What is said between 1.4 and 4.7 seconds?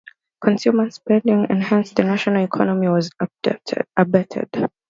and hence the national economy, was abetted.